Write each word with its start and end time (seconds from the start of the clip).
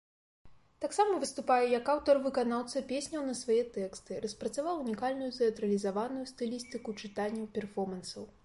Таксама 0.83 1.17
выступае 1.23 1.65
як 1.79 1.91
аўтар-выканаўца 1.95 2.83
песняў 2.91 3.25
на 3.29 3.35
свае 3.41 3.59
тэксты, 3.77 4.19
распрацаваў 4.25 4.83
унікальную 4.87 5.31
тэатралізаваную 5.39 6.25
стылістыку 6.35 7.01
чытанняў-перфомансаў. 7.03 8.23